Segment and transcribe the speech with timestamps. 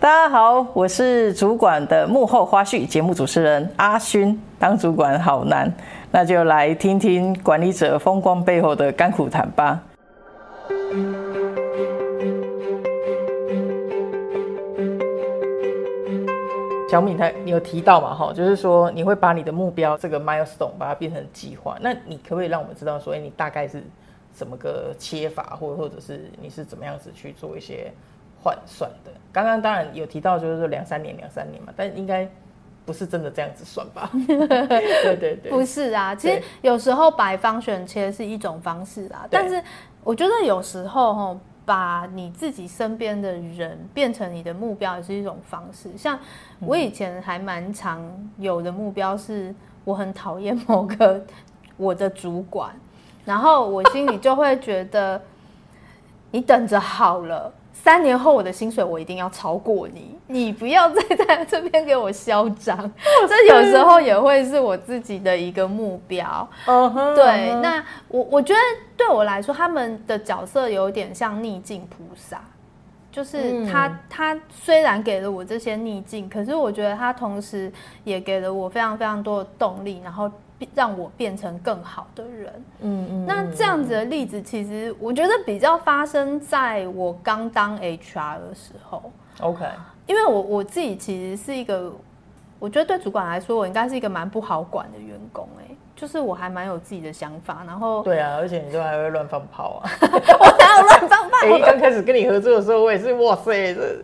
[0.00, 4.40] 大家好，我是主管的幕后花絮节目主持人阿勋。
[4.58, 5.70] 当主管好难，
[6.10, 9.78] 那就来听听管理者风光背后的甘苦谈吧。
[16.90, 18.14] 小敏他你有提到嘛？
[18.14, 21.76] 哈，就是说你会把你的目标这个 milestone 把它变成计划。
[21.82, 23.84] 那你可不可以让我们知道说，哎，你大概是
[24.32, 27.92] 怎么个切法，或或者是你是怎么样子去做一些？
[28.42, 32.28] 换算的，刚刚当然有提到，就是说两三年、两三年嘛，但应该
[32.86, 34.10] 不是真的这样子算吧？
[34.26, 36.14] 对对对，不是啊。
[36.14, 39.62] 其实有时候摆方选切是一种方式啊，但是
[40.02, 45.90] 我觉得有时候哈，把你自己身边的人变成你的目标也是一种方式。
[45.96, 46.18] 像
[46.58, 48.02] 我以前还蛮常
[48.38, 49.54] 有的目标是，
[49.84, 51.22] 我很讨厌某个
[51.76, 52.74] 我的主管，
[53.24, 55.20] 然后我心里就会觉得，
[56.30, 57.52] 你等着好了。
[57.82, 62.76] 三年后我的薪水我一定要超过你，你不要再在这边给我嚣张。
[63.26, 66.48] 这有时候也会是我自己的一个目标。
[66.66, 67.60] Uh 对，uh.
[67.60, 68.60] 那我我觉得
[68.96, 72.42] 对我来说，他们的角色有点像逆境菩萨，
[73.10, 77.72] 就是他、嗯、他虽然给了我这些逆境，可是我觉得他同时
[78.04, 80.30] 也给了我非常非常多的动力，然后。
[80.74, 83.26] 让我变成更好的人，嗯嗯。
[83.26, 89.10] 那这样子的例子，其实我觉得比较发生在我刚当 HR 的时候。
[89.40, 89.64] OK，
[90.06, 91.92] 因为我我自己其实是一个，
[92.58, 95.48] 我觉得对主管来说，我应该是一个蛮不好管的员工。
[95.60, 99.90] 哎，就是我还蛮有自己的想法，然后对啊，而且你都还会乱放炮啊！
[100.02, 101.36] 我哪有乱放炮？
[101.46, 104.02] 哎，刚开始跟你合作的时候，我也是哇塞这。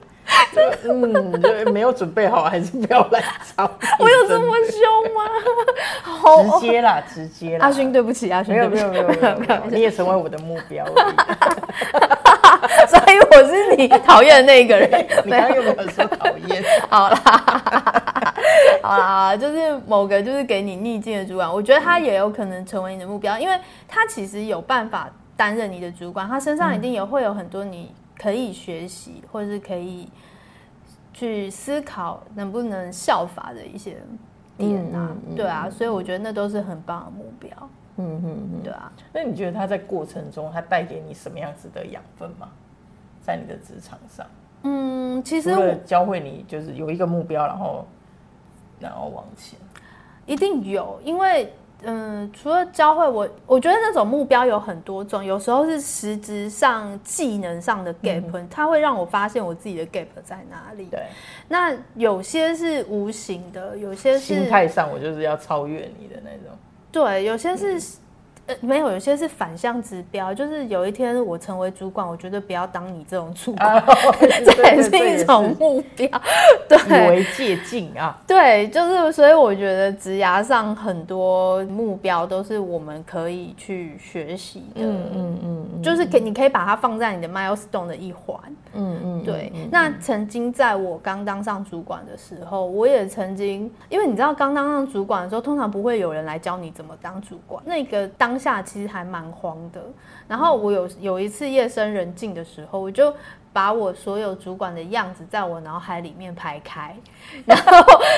[0.84, 3.22] 嗯，就没有准备好，还是不要来
[3.56, 3.70] 找。
[3.98, 5.22] 我有这么凶吗？
[6.60, 7.66] 直接啦，直接啦。
[7.66, 9.02] 阿勋，对不起，阿勋，没有没有没有
[9.38, 10.92] 没有你也成为我的目标了。
[12.88, 14.88] 所以我是你讨厌的那一个人。
[15.24, 16.62] 你刚刚有没有说讨厌？
[16.88, 17.16] 好啦，
[18.82, 27.92] 好啦，就是某个就是给你逆境的主管，我觉得他也有可能成为你的目标，因为他其实有办法担任你的主管，他身上一定也会有很多你。
[28.18, 30.08] 可以学习，或者是可以
[31.12, 33.96] 去思考能不能效法的一些
[34.56, 37.50] 点啊，嗯嗯、对啊，所以我觉得那都是很棒的目标。
[37.96, 38.92] 嗯嗯嗯，对啊。
[39.12, 42.48] 那你觉得他在过程中，他带给你什么样子的养分吗？
[43.22, 44.26] 在你的职场上？
[44.62, 47.86] 嗯，其实我教会你就是有一个目标，然后
[48.80, 49.58] 然后往前，
[50.26, 51.52] 一定有，因为。
[51.82, 60.86] 嗯，除了教会我，我觉得那种目标有很多种，有时候是实质上技能上的 gap，嗯，它会让我发现我自己的 gap 在哪里。
[60.86, 61.02] 对，
[61.48, 66.56] 那有些是无形的，有些是心态上，我就是要超越你的那种。
[66.90, 67.80] 对，有些是。
[68.46, 76.08] 嗯呃，没有，有些是反向指标，就是有一天我成为主管，我绝对不要当你这种主管， 哦、这也是一种目标，
[76.68, 88.38] 对，以为借镜啊，对，就是所以我觉得职涯上很多目标都是我们可以去学习的，嗯嗯嗯，就是可你可以把它放在你的 milestone 的一环，
[88.76, 89.50] 嗯嗯，对。
[89.72, 98.26] 那曾经在我刚当上主管的时候，我也曾经，因为你知道刚当上主管的时候，通常不会有人来教你怎么当主管，那个当。
[98.26, 99.80] 当下其实还蛮慌的，
[100.28, 103.14] 然后我有有一次夜深人静的时候，我就
[103.50, 106.94] 把我所有主管的样子在我脑海里面排开，
[107.46, 107.72] 然后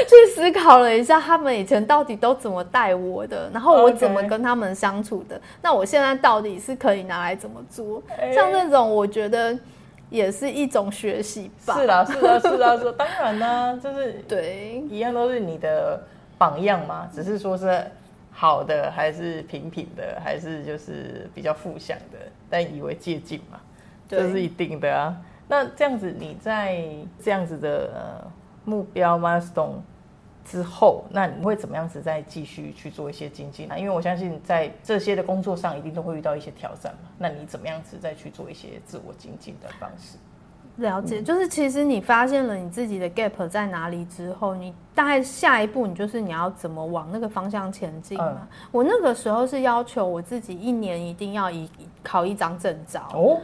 [0.09, 8.03] 去思考了一下他们以前到底都怎么带我的，然后我怎么跟他们相处的，那我现在到底是可以拿来怎么做？
[8.35, 9.57] 像这种我觉得
[10.11, 11.75] 也是一种学习吧。
[11.79, 16.01] 是啦，是啦，是啦，是 当然啦，就是对，一样都是你的
[16.37, 17.85] 榜样嘛，只是说是。
[18.31, 22.19] 好的还是平平的，还是就是比较负向的，
[22.49, 23.59] 但以为借鉴嘛，
[24.07, 25.17] 这是一定的啊。
[25.49, 26.85] 那这样子你在
[27.21, 28.31] 这样子的呃
[28.65, 29.81] 目标 milestone
[30.51, 33.77] 之后，那你会怎么样子再继续去做一些精进啊？
[33.77, 37.11] 因为我相信在这些的工作上一定都会遇到一些挑战嘛。
[37.19, 40.17] 那你怎么样子再去做一些自我精进的方式？
[40.77, 48.39] 了解，就是其实你发现了你自己的 gap 在哪里之后，你大概下一步你就是你要怎么往那个方向前进嘛。
[48.41, 48.49] 嗯。
[48.71, 51.69] 我那个时候是要求我自己一年一定要一
[52.03, 53.09] 考一张证照。
[53.12, 53.41] 哦。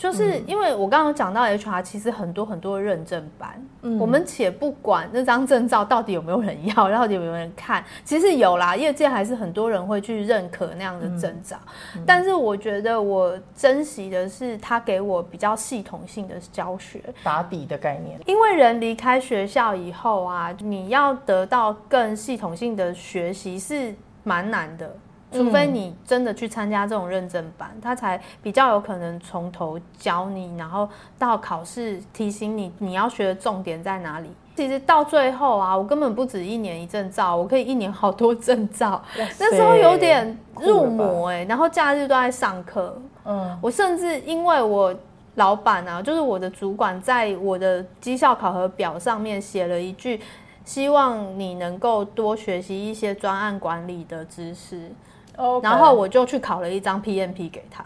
[0.00, 11.58] 就是因为我刚刚讲到 HR，其实很多很多认证班，嗯，我们且不管那张证照到底有没有人要，到底有没有人看， 其实有啦，业界还是很多人会去认可那样的证照。
[11.94, 18.18] 嗯，但是我觉得我珍惜的是他给我比较系统性的教学，打底的概念。
[18.24, 23.94] 因为人离开学校以后啊，你要得到更系统性的学习是
[24.24, 24.90] 蛮难的。
[25.32, 30.88] 除非你真的去参加这种认证班，他才比较有可能从头教你，然后
[31.18, 34.28] 到考试提醒你你要学的重点在哪里。
[34.56, 39.00] 其实到最后啊，我根本不止一年一证照，我可以一年好多证照。
[39.38, 43.00] 那时候有点入魔哎、欸，然后假日都在上课。
[43.24, 44.94] 嗯，我甚至因为我
[45.36, 50.20] 老板啊，就是我的主管，在我的绩效考核表上面写了一句，
[50.64, 54.90] 希望你能够多学习一些专案管理的知识。
[55.40, 55.62] Okay.
[55.62, 57.82] 然后我就去考了一张 PMP 给他，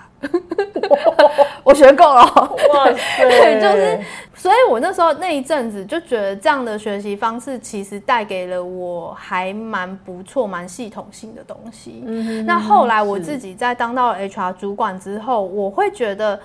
[1.62, 2.20] 我学够了。
[2.24, 3.60] 哇塞！
[3.62, 4.00] 就是，
[4.34, 12.02] 所以我那时候那一阵子就觉得这样的学习方式其实带给了我还蛮不错、蛮系统性的东西。
[12.04, 16.40] 嗯，那后来我自己在当到 HR 主管之后，我会觉得，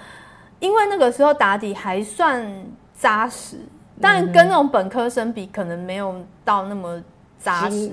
[0.59, 2.47] 因为那个时候打底还算
[2.93, 3.57] 扎实，
[3.99, 6.13] 但跟那种本科生比，可能没有
[6.45, 7.01] 到那么。
[7.39, 7.91] 扎实，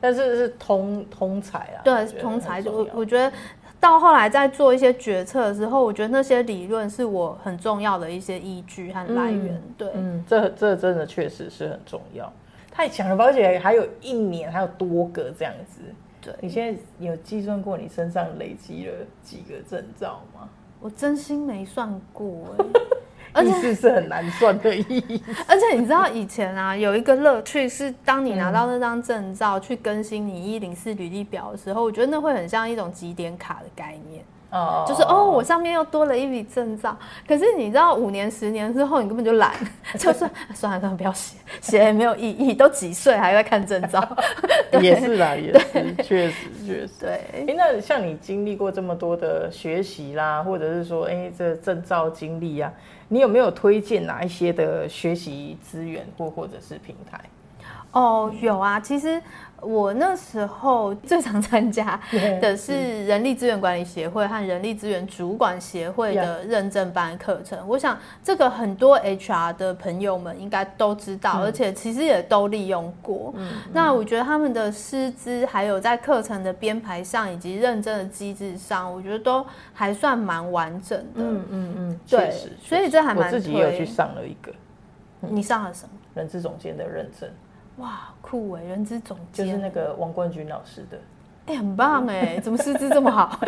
[0.00, 1.80] 但是是通通才啊。
[1.84, 2.62] 对，通才。
[2.62, 3.32] 我我觉得
[3.80, 9.54] 到后来在做一些决策的时候，我觉得那些理论是我很重要的一些依据和来源。
[9.54, 12.32] 嗯、对，嗯，这这真的确实是很重要。
[12.70, 15.80] 太强了，而且还有一年，还有多个这样子。
[16.20, 18.92] 对，你现在有计算过你身上累积了
[19.22, 20.48] 几个证照吗？
[20.80, 22.54] 我真心没算过。
[23.42, 34.24] 意思是很难算的意义，而且你知道以前啊，有一个乐趣是，当你拿到那张证照去更新你一零四履历表的时候，我觉得那会很像一种几点卡的概念。
[34.50, 36.96] 哦，就是哦，我上面又多了一笔证照。
[37.26, 39.52] 可是你知道，五年、十年之后，你根本就懒，
[39.98, 42.54] 就算算了，算了，不要写，写也没有意义。
[42.54, 44.16] 都几岁还在看证照？
[44.80, 46.34] 也是啦，也是，确实，
[46.66, 46.90] 确实。
[46.98, 47.10] 对。
[47.34, 52.72] 哎，那像你经历过这么多的学习啦，或者是说，哎，这证照经历啊，
[53.08, 57.20] 你有没有推荐哪一些的学习资源或或者是平台？
[57.92, 59.20] 哦，有啊，其实。
[59.60, 61.98] 我那时候最常参加
[62.40, 67.58] 的是人力资源管理协会和人力资源主管协会的认证班课程。
[67.66, 73.34] 我想这个很多 HR 的朋友们应该都知道，而且其实也都利用过。
[73.72, 81.04] 那我觉得他们的师资还有在课程的编排上以及认证的机制上，我觉得都还算蛮完整的。
[81.16, 82.32] 嗯嗯嗯，对，
[82.62, 83.26] 所以这还蛮。
[83.26, 84.52] 我自己也有去上了一个。
[85.20, 85.90] 你上了什么？
[86.14, 87.28] 人资总监的认证。
[87.78, 88.62] 哇，酷哎！
[88.62, 90.98] 人资总监就是那个王冠军老师的，
[91.46, 92.38] 哎、欸，很棒哎！
[92.40, 93.38] 怎么师资这么好？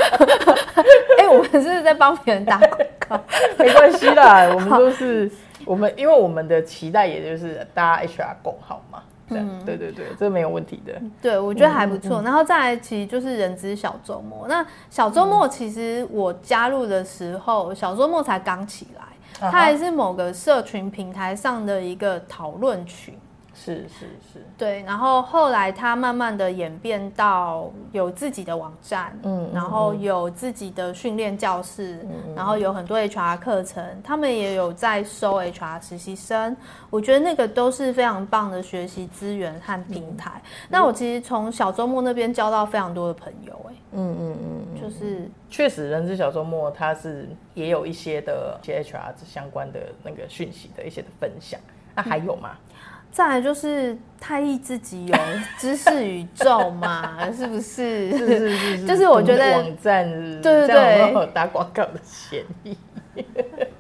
[1.19, 3.21] 哎、 欸，我们是在帮别人打广告？
[3.59, 5.31] 没关系啦，我们都是
[5.65, 9.03] 我们，因为我们的期待也就是大家 HR 共好嘛。
[9.33, 11.01] 嗯，对对对，这没有问题的。
[11.23, 12.21] 对，我觉得还不错。
[12.21, 14.49] 嗯、然后再来，其实就是人资小周末。
[14.49, 19.05] 那小周末其实我加入的时候，小周末才刚起来，
[19.39, 23.15] 它还是某个社群平台上的一个讨论群。
[23.63, 36.57] 是是是，对，然后后来他慢慢的演变到有自己的网站，嗯，然后有自己的训练教室，嗯，然后有很多 HR 课程，他们也有在收 HR 实习生，
[36.89, 40.41] 我觉得那个都是非常棒的学习资源和平台。
[40.43, 51.61] 嗯，那我其实从小周末那边交到非常多的朋友，哎，嗯嗯嗯，就是确实人资小周末他是也有一些的一些 HR 相关的那个讯息的一些的分享，
[51.95, 52.53] 那还有吗？
[52.55, 52.70] 嗯
[53.13, 55.17] 再来就是太意自己有
[55.59, 58.11] 知识宇宙嘛，是不是？
[58.17, 60.09] 是是是是，就是我觉得网站
[60.41, 62.77] 对对对，有打广告的嫌疑。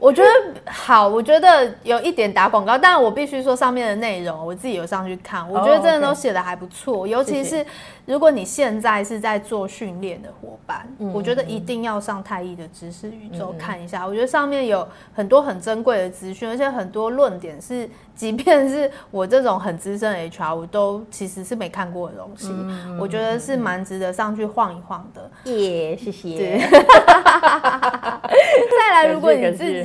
[0.01, 0.29] 我觉得
[0.65, 6.95] 好，我觉得有一点打广告，但我必须说上面的内容，我自己有上去看，我觉得真的都写的还不错。
[6.95, 7.09] Oh, okay.
[7.09, 7.65] 尤其是
[8.07, 14.05] 如果你现在是在做训练的伙伴，嗯，我觉得一定要上太医的知识宇宙看一下。
[14.05, 22.49] 嗯，我觉得上面有很多很珍贵的资讯，而且很多论点是，即便是我这种很资深的 HR，我都其实是没看过的东西。
[22.51, 25.31] 嗯，我觉得是蛮值得上去晃一晃的。
[25.53, 26.59] 耶，谢谢。
[28.71, 29.83] 再来，如果你自己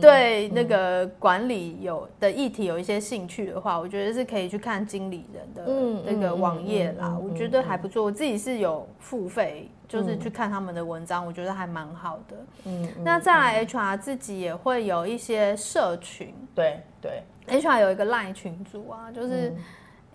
[0.00, 7.18] 对那个管理有的议题有一些兴趣的话，我觉得是可以去看经理人的那个网页啦。
[7.18, 12.36] 我觉得还不错，我自己是有付费，就是去看他们的文章，我觉得还蛮好的。
[12.64, 16.34] 嗯，那再来，HR 自己也会有一些社群。
[16.54, 19.54] 对对，HR 有一个 LINE 群组啊，就是。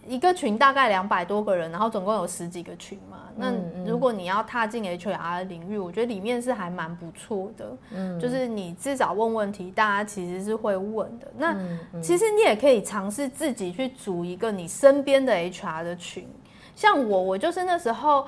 [0.07, 3.17] 一个群大概两百多个人，然后总共有十几个群嘛。
[3.35, 3.53] 那
[3.85, 7.77] 如果你要踏进 HR 的领域，我觉得里面是还蛮不错的。
[7.91, 11.27] 嗯，就是你至少问问题，大家其实是会问的。
[11.37, 11.55] 那
[12.01, 16.27] 其实你也可以尝试自己去组一个你身边的 HR 的群。
[16.75, 18.25] 像我，我就是那时候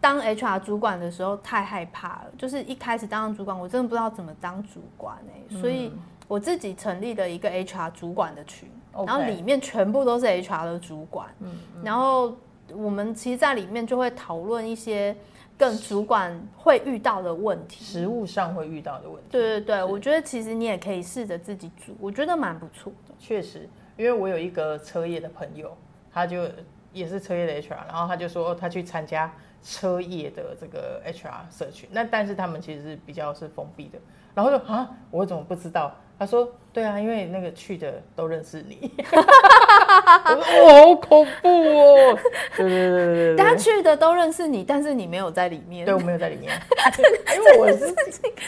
[0.00, 5.16] 当 HR 主管的时候太害怕了，就是一开始当主管，我真的不知道怎么当主管
[5.48, 5.92] 欸，所以
[6.28, 8.68] 我自己成立了一个 HR 主管的群。
[9.06, 12.36] 然后里面全部都是 HR 的主管，嗯，嗯，然后
[12.72, 15.14] 我们其实，在里面就会讨论一些
[15.58, 19.28] 更主管会遇到的问题，实务上会遇到的问题。
[19.30, 23.14] 对对对，我觉得其实你也可以试着自己煮，我觉得蛮不错的。
[23.18, 25.76] 确实，因为我有一个车业的朋友，
[26.12, 26.48] 他就
[26.92, 29.32] 也是车业的 HR，然后他就说他去参加
[29.62, 33.98] 车业的这个 HR 社群，那但是他们其实是比较是封闭的，
[34.34, 35.94] 然后就啊，我怎么不知道？
[36.18, 42.18] 他说：“对啊，因为那个去的都认识你。”我说：“哇，好恐怖哦！”
[42.56, 45.84] 对对对对对，他去的都认识你，但是你没有在里面。
[45.84, 46.52] 对，我没有在里面，
[47.36, 47.94] 因为我是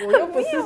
[0.07, 0.57] 我又不是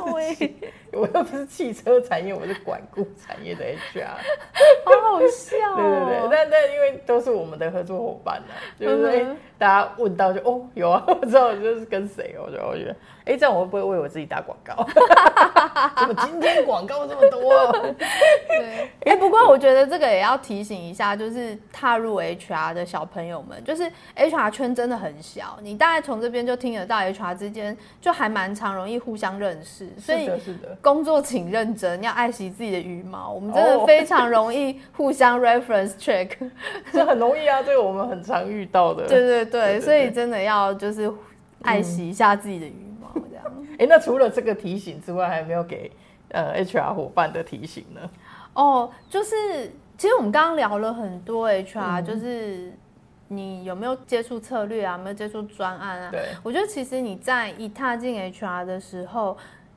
[0.92, 4.06] 我又不是汽车产业，我是管顾产业的 HR，
[4.84, 5.76] 好好笑哦。
[5.76, 9.26] 对对对，但但因为都是我们的合作伙伴呢，就是
[9.58, 12.96] 大家问到就哦有啊， 我知道就是跟谁，我就我觉得。
[13.26, 14.74] 哎，这样我会不会为我自己打广告？
[15.98, 17.70] 怎么今天广告这么多？
[18.48, 33.30] 对，哎，不过我觉得这个也要提醒一下，就是踏入 HR 的小朋友们，就是 HR 圈真的很小，你大概从这边就听得到 HR 之间就还蛮常容易互相认识，所以是的，工作请认真，要爱惜自己的羽毛。
[33.30, 36.30] 我们真的非常容易互相 reference check，
[36.92, 39.06] 这很容易啊，这个我们很常遇到的。
[39.06, 41.12] 对对对，所以真的要就是
[41.62, 43.12] 爱惜一下自己的羽毛。
[43.28, 43.44] 这样
[43.78, 45.90] 哎，那除了这个提醒之外，还有没有给
[46.30, 48.00] 呃 HR 伙伴的提醒呢？
[48.54, 52.72] 哦，就是其实我们刚刚聊了很多 HR，、嗯、就是
[53.28, 56.10] 你有没有接触策略啊，有没有接触专案啊？
[56.10, 59.36] 对，我觉得其实你在一踏进 HR 的时候，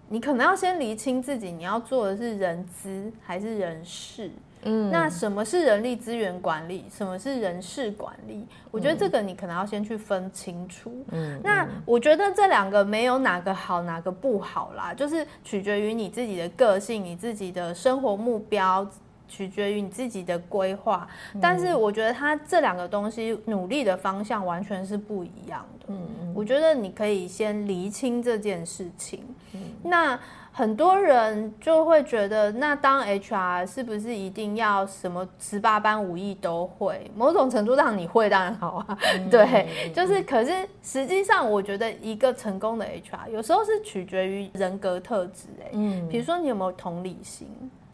[0.10, 4.30] 你可能要先厘清自己你要做的是人资还是人事。
[4.66, 6.86] 嗯，那什么是人力资源管理？
[6.90, 8.48] 什么是人事管理？
[8.72, 11.04] 我觉得这个你可能要先去分清楚。
[11.12, 18.90] 嗯，那我觉得这两个没有哪个好，哪个不好啦，就是取决于你自己的个性、你自己的生活目标，
[19.28, 21.08] 取决于你自己的规划。
[21.42, 25.86] 但是我觉得它这两个东西努力的方向完全是不一样的。
[25.90, 29.24] 嗯，我觉得你可以先厘清这件事情。
[29.54, 30.20] 嗯，那。
[30.56, 37.10] 很多人就会觉得，那当 HR 是不是一定要什么十八般武艺都会？
[37.16, 40.22] 某种程度上你会当然好啊，嗯、对，就是。
[40.22, 40.52] 可是
[40.84, 47.48] 实际上，我觉得一个成功的 HR 有时候是取决于人格特质，哎，嗯，比如说你有没有同理心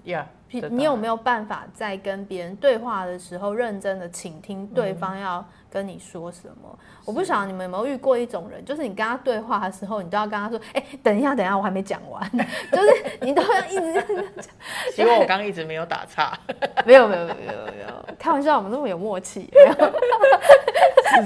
[0.05, 0.25] ，Yeah，
[0.69, 6.67] 你有没有办法在跟别人对话的时候认真的倾听对方要跟你说什么？
[6.71, 12.27] 嗯、我不晓得你们有没有遇过一种人，就是你跟他对话的时候，你都要跟他说：“哎、欸，等一下，等一下，我还没讲完。”
[12.71, 14.45] 就是你都要一直这样讲。
[14.95, 16.37] 结果我刚刚一直没有打岔。
[16.85, 18.15] 没有，没有，没有，没有，没有。
[18.17, 19.49] 开玩笑，我们那么有默契。
[19.53, 19.91] 没有。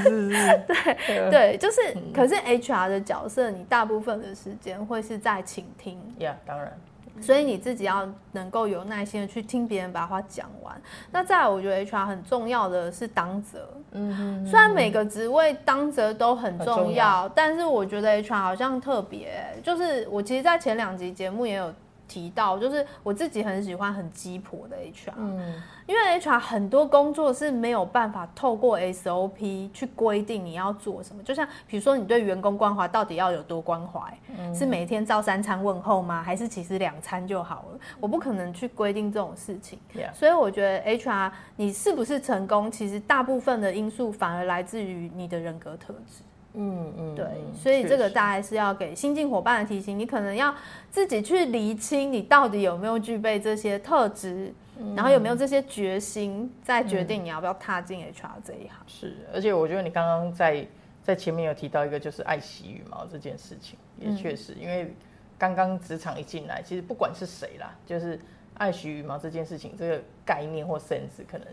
[0.01, 0.63] 是是是。
[0.67, 1.81] 对对，就是，
[2.13, 5.99] 可是 HR 的角色，你大部分的时间会是在倾听。
[6.19, 6.77] Yeah，当然。
[7.21, 10.81] 所以你自己要能够有耐心的去听别人把话讲完。
[11.11, 13.69] 那再来，我觉得 HR 很重要的是当责。
[13.91, 14.45] 嗯哼。
[14.45, 21.73] 虽然每个职位当责都很重要，重要，但是我觉得 HR 好像特别，就是我其实，在前两集节目也有
[22.07, 25.13] 提到，就是我自己很喜欢很鸡婆的 HR。
[25.17, 25.61] 嗯。
[25.85, 33.99] 因为 HR 很多工作是没有办法透过 SOP 去规定你要做什么，就像比如说你对员工关怀到底要有多关怀，
[34.37, 36.23] 嗯、是每天照三餐问候吗？
[36.23, 37.79] 还是其实两餐就好了？
[37.99, 39.77] 我不可能去规定这种事情。
[40.13, 46.23] 所以我觉得 HR 你是不是成功，其实大部分的因素反而来自于你的人格特质。
[46.53, 50.53] 嗯嗯，对，所以这个大概是要给新进伙伴的提醒，你可能要
[50.89, 54.53] 自己去厘清你到底有没有具备这些特质。
[54.95, 58.71] 然后有没有这些决心，再决定你要不要踏进 HR 这一行？
[58.79, 60.65] 嗯、是，而且我觉得你刚刚在
[61.03, 64.91] 在前面有提到一个，就是爱惜羽毛这件事情，也确实，因为
[65.37, 68.19] 刚刚职场一进来，其实不管是谁啦，就是
[68.55, 71.47] 爱惜羽毛这件事情，这个概念或 sense 可能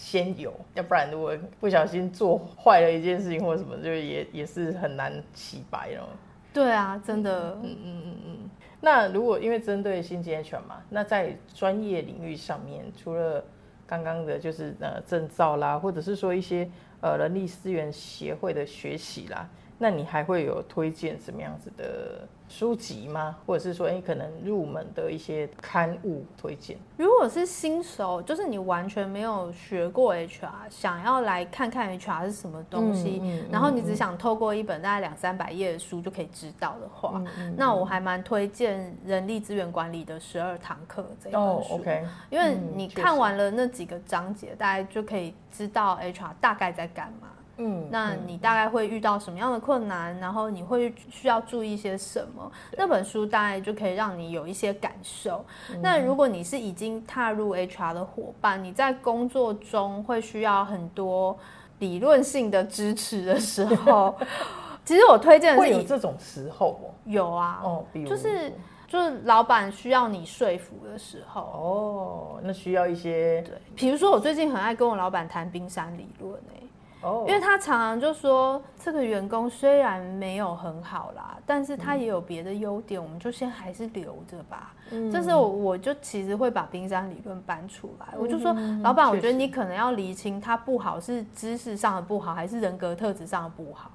[0.00, 6.08] 先有，要不然如果不小心做坏了一件事情或什么，就也也是很难洗白了。
[6.54, 8.50] 对啊，真的，嗯嗯嗯嗯。
[8.80, 13.44] 那如果因为针对新进 HR 嘛，那在专业领域上面，除了
[13.86, 16.66] 刚刚的就是呃证照啦，或者是说一些
[17.02, 19.46] 呃人力资源协会的学习啦，
[19.82, 22.28] 那你还会有推荐什么样子的？
[22.50, 23.36] 书籍吗？
[23.46, 26.76] 或者是说，哎、欸，可能入门的一些刊物推荐？
[26.96, 37.22] 如果是新手，就是你完全没有学过 HR，想要来看看 HR 是什么东西，嗯嗯、然后你只想透过一本大概两三百页的书就可以知道的话，
[37.56, 41.38] 那我还蛮推荐《人力资源管理的十二堂课》这本书。
[41.38, 47.28] 哦，OK，因为你看完了那几个章节，大概就可以知道 HR 大概在干嘛。
[47.62, 50.18] 嗯，那你大概会遇到什么样的困难？
[50.18, 52.50] 然后你会需要注意些什么？
[52.78, 55.44] 那本书大概就可以让你有一些感受。
[55.82, 61.38] 那如果你是已经踏入 HR 的伙伴，你在工作中会需要很多
[61.80, 64.16] 理论性的支持的时候，
[64.82, 68.52] 其实我推荐会有这种时候哦，有啊，哦，比如就是
[68.88, 76.59] 就是老板需要你说服的时候哦，那需要一些对，比如说我最近很爱跟我老板谈冰山理论哎。
[77.02, 84.74] 哦，因为他常常就说，这个员工虽然没有很好啦，但是他也有别的优点，嗯、我们就先还是留着吧。
[84.90, 93.90] 嗯，这时候我就其实会把冰山理论搬出来，嗯、我就说，老板，我觉得你可能要厘清他不好是知识上的不好，还是人格特质上的不好。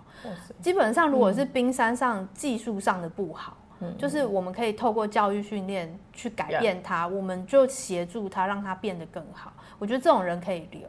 [0.60, 9.54] 基本上，如果是冰山上技术上的不好，嗯、就是我们可以透过教育训练去改变他，嗯、我们就协助他，让他变得更好。
[9.78, 10.82] 我觉得这种人可以留。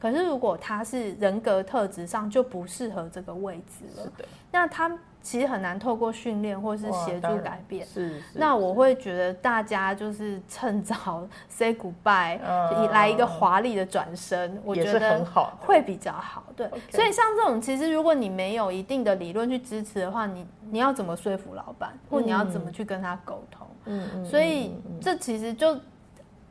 [0.00, 4.90] 可是，如果他是人格特质上就不适合这个位置了，是的，那他
[5.20, 7.86] 其实很难透过训练或是协助改变。
[7.86, 16.44] 是，是，那我会觉得大家就是趁早 say goodbye，嗯，来一个华丽的转身，我觉得很好，会比较好。
[16.56, 23.66] 对，所以像这种，其实如果你没有一定的理论去支持的话，你你要怎么说服老板，或你要怎么去跟他沟通？
[23.84, 25.78] 嗯嗯，所以这其实就。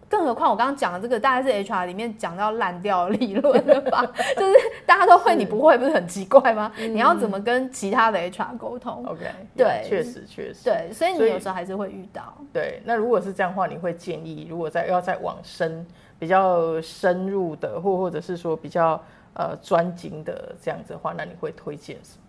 [0.09, 4.03] 更何况我刚刚讲的这个，大概是 HR 里面讲到烂掉理论了吧？
[4.35, 4.53] 就是
[4.85, 6.71] 大家都会，你不会，不是很奇怪吗？
[6.77, 9.25] 你要怎么跟其他的 HR 沟通？OK，
[9.55, 12.35] 对，确实确实，对，所以你有时候还是会遇到。
[12.51, 15.85] 对，那如果是这样的话，你会建议，如果再要再往深、
[16.17, 18.99] 比较深入的，或或者是说比较
[19.35, 22.23] 呃专精的这样子的话，那你会推荐什么？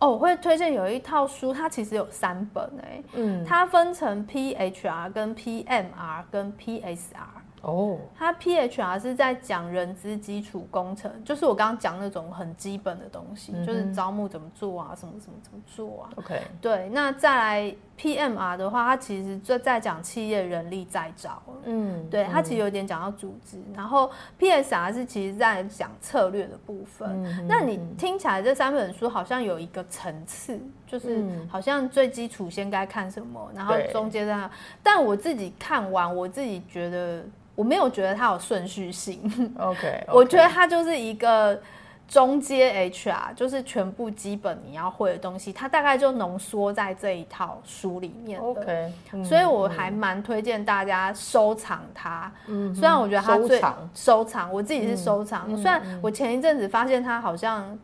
[0.00, 7.39] 哦，我会推荐有一套书，它其实有三本哎，嗯，它分成 PHR 跟 PMR 跟 PSR。
[7.62, 16.10] 哦，它 PHR 是在讲人资基础工程，就是我刚刚讲那种很基本的东西，嗯、就是招募怎么做啊，什么什么怎么做啊。
[16.16, 27.08] OK，对，那再来 PMR 的话，它其实就在讲企业人力再招，嗯，对，它其实有点讲到组织，嗯、然后 PSR 是其实在讲策略的部分。
[27.24, 37.22] 嗯、那你听起来这三本书好像有一个层次，就是好像最基础先该看什么，然后中间这样，对但我自己看完，我自己觉得。
[37.60, 39.20] 我没有觉得它有顺序性
[39.58, 41.60] ，OK， 我觉得它就是一个
[42.08, 48.90] 中阶 HR，就是全部基本你要会的东西，它大概就浓缩在这一套书里面 OK，
[49.22, 52.32] 所以我还蛮推荐大家收藏它。
[52.46, 55.54] 嗯，虽然我觉得它最收藏，收藏，我自己是收藏。
[55.54, 57.78] 虽然我前一阵子发现它好像。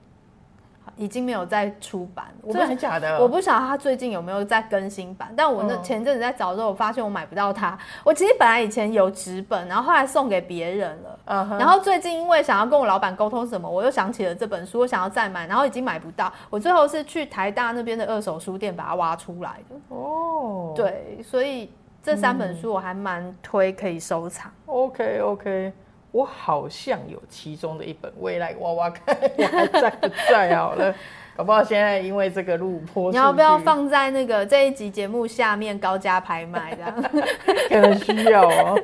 [0.96, 5.32] 已经没有再出版，我不很假的，我不晓得他最近有没有在更新版。
[5.36, 7.76] 但我那前阵子在找的时候，我发现我买不到它。
[8.02, 11.18] 我其实本来以前有纸本，然后后来送给别人了。
[11.26, 11.58] Uh.
[11.58, 16.32] 然后最近因为想要跟我老板沟通什么，我又想起了这本书，我想要再买，然后已经买不到。
[16.48, 19.76] 我最后是去台大那边的二手书店把它挖出来的。
[19.88, 20.76] 哦，oh.
[20.76, 21.70] 对，所以
[22.02, 24.50] 这三本书我还蛮推，可以收藏。
[24.66, 25.72] OK OK。
[26.16, 30.56] 我好像有其中的一本，我也来挖挖看，我还在不在？
[30.56, 30.94] 好了，
[31.36, 37.02] 搞不好现在因为这个录播，你要不要放在那个这一集节目下面高价拍卖这样？
[37.68, 38.80] 可能需要哦，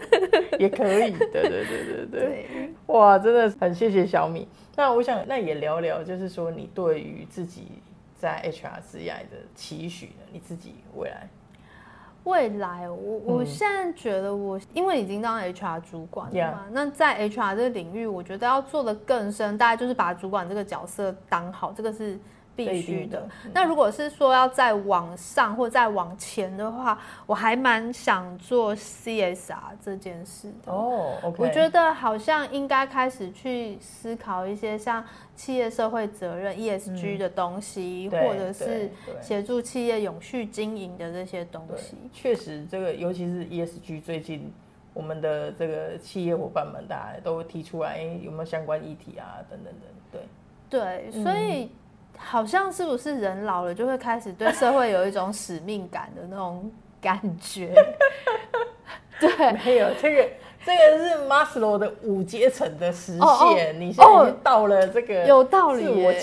[0.59, 1.13] 也可以。
[1.13, 4.47] 对对对对对，对哇，真的很谢谢小米。
[4.77, 7.69] 那我想，那也聊聊，就是说你对于自己
[8.15, 10.23] 在 HR 职涯的期许呢？
[10.31, 11.27] 你自己未来。
[12.25, 22.19] 未来，我我现在觉得我因为已经当 HR 主管了嘛.那在 HR 这个领域，我觉得要做的更深，大概就是把主管这个角色当好，这个是。
[22.55, 23.29] 必须的。
[23.53, 30.73] 那如果是说要再往上或再往前的话，我还蛮想做 CSR 这件事的。
[30.73, 31.35] 哦，oh.
[31.39, 41.97] 我觉得好像应该开始去思考一些像企业社会责任 ESG 的东西，嗯、或者是协助企业永续经营的这些东西。
[42.13, 44.53] 确实，这个尤其是 ESG，最近
[44.95, 49.41] 我们的这个企业伙伴们大家都提出来，有没有相关议题啊？
[49.51, 49.73] 等等
[50.13, 50.21] 等。
[50.71, 51.71] 对，对，所以。
[52.23, 57.75] 嗯好像是不是人老了就会开始对社会有一种使命感的那种感觉？
[59.21, 60.29] 对，没有这个。
[60.65, 63.19] 这个是马斯洛的五阶层的实
[63.57, 66.17] 现，你现在已经到了这个有道理耶。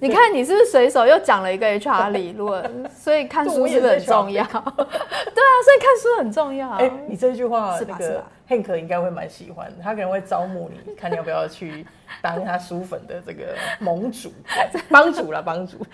[0.00, 2.88] 你看你是不是随手又讲了一个 HR 理论？
[2.96, 4.44] 所以看书是不是很重要？
[4.46, 6.70] 对啊，所以看书很重要。
[6.74, 7.96] 哎，你这句话是吧？
[7.98, 11.86] 那个 Hank 应该会蛮喜欢，他可能会招募你， 看你要不要去
[12.20, 14.30] 当他书粉的这个盟主、
[14.90, 15.78] 帮主了，帮主。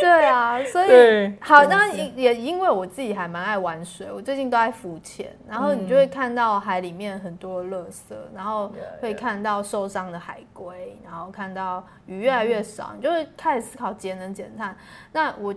[0.00, 6.18] 对啊，所以好，那也因为我自己还蛮爱玩水，我最近都在浮潜，然后你就会看。
[6.28, 8.70] 看到海里面很多垃圾，然后
[9.00, 14.76] 会看到受伤的海龟，然后看到鱼越来越少，你就会开始思考节能减碳。
[15.12, 15.54] 那我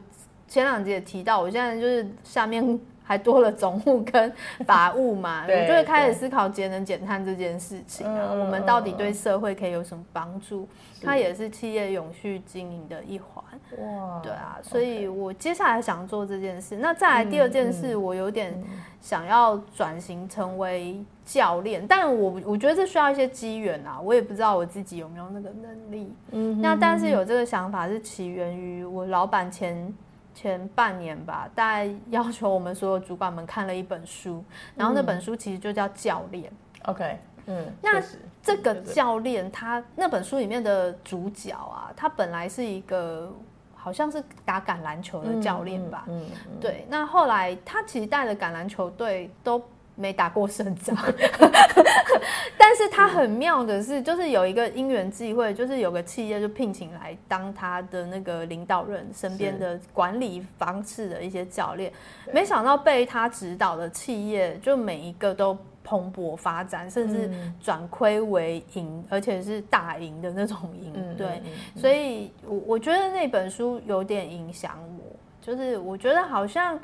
[0.47, 2.79] 前两集也提到，我现在就是下面。
[3.11, 4.31] 还多了总务跟
[4.65, 10.65] 法务嘛， 我就会开始思考节能减碳这件事情啊，我们到底对社会可以有什么帮助？
[11.03, 13.43] 它也是企业永续经营的一环。
[13.79, 16.77] 哇，对啊，所以我接下来想做这件事。
[16.77, 18.53] 那再来第二件事，我有点
[19.01, 26.13] 想要转型成为教练，但我我觉得这需要一些机缘啊，我也不知道我自己有没有那个能力。
[26.31, 29.93] 嗯，那但是有这个想法是起源于我老板前。
[30.41, 34.43] 前半年吧，大概要求我们所有主管们看了一本书，
[34.75, 36.51] 然后那本书其实就叫教练。
[36.85, 38.01] OK，嗯，那
[38.41, 43.31] 这个教练他那本书里面的主角啊，他本来是一个
[43.75, 46.25] 好像是打橄榄球的教练吧，嗯，
[46.59, 46.87] 对。
[46.89, 49.63] 那后来他其实带的橄榄球队都。
[49.95, 50.95] 没打过胜仗，
[52.57, 61.91] 但是他很妙的是，就是有一个因缘际会，就是有个企业就聘请来当他的那个领导人身边的管理方式的一些教练，
[62.33, 67.29] 没想到被他指导的企业就每一个都蓬勃发展，甚至
[67.61, 71.15] 转亏为盈，而且是大赢的那种赢。
[71.17, 71.43] 对，
[71.75, 76.79] 所以我我觉得那本书有点影响我，就是我觉得好像。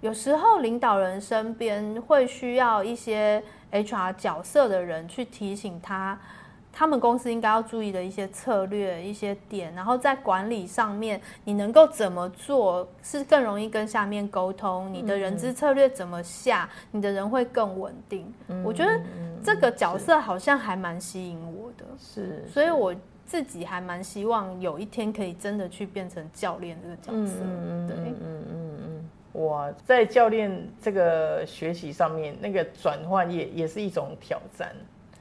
[0.00, 6.18] 有时候领导人身边会需要一些 HR 角色的人去提醒他，
[6.72, 14.92] 他们公司应该要注意的一些策略、一些点，然后在管理上面，你能够怎么做是更容易跟下面沟通？
[14.92, 18.32] 你的人资策略怎么下，你的人会更稳定？
[18.64, 19.00] 我觉得
[19.44, 22.94] 这个角色好像还蛮吸引我的，是，所以我
[23.26, 27.38] 自己还蛮希望有一天可以真的去变成教练这个角色，
[27.86, 28.14] 对，
[29.34, 34.74] 哇，在教练这个学习上面，那个转换也也是一种挑战。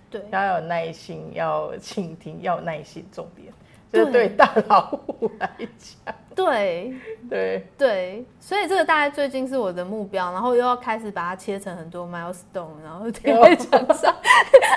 [0.10, 3.54] 对，要有耐心，要倾听， 要有耐心，重点
[3.93, 6.15] 就是对大老虎来讲。
[6.34, 6.95] 对
[7.30, 14.15] 对对，所以这个大概最近是我的目标，然后又要开始把它切成很多 milestone，然后贴在墙上。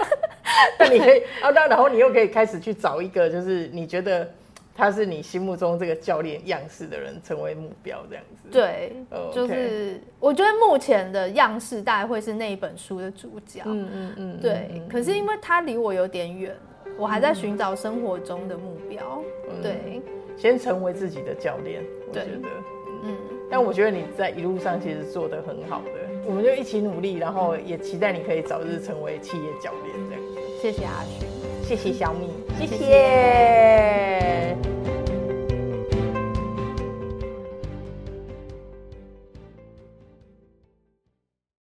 [0.78, 4.30] 那你可以啊，那然后你又可以开始去找一个，就是你觉得。
[4.74, 8.48] 他是你心目中这个教练样式的人，成为目标这样子。
[8.50, 9.32] 对，oh.
[9.34, 13.62] 就是我觉得目前的样式大概会是那一本书的主角。
[13.66, 14.40] 嗯嗯嗯。
[14.40, 16.56] 对，嗯、可是因为他离我有点远，
[16.86, 19.22] 嗯、我还在寻找生活中的目标。
[19.50, 20.00] 嗯、对，
[20.36, 22.48] 先成为自己的教练，我觉得。
[23.04, 23.16] 嗯。
[23.50, 25.90] 但我觉得你在一路上其实做得很好的，
[26.24, 30.40] 我们就一起努力，然后也期待你可以早日成为企业教练这样子。
[30.62, 31.28] 谢谢阿勋，
[31.74, 34.71] 谢谢小米，谢谢。